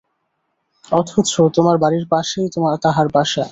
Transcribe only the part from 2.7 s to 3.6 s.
তাহার বাসা।